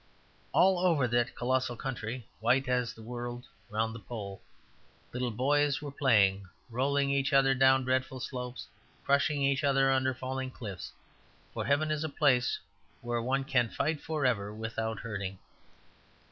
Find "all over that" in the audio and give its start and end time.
0.51-1.35